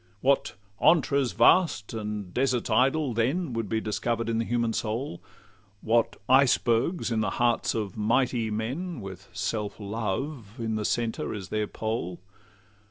[0.21, 5.21] What 'antres vast and deserts idle' then Would be discover'd in the human soul!
[5.81, 11.49] What icebergs in the hearts of mighty men, With self love in the centre as
[11.49, 12.19] their pole!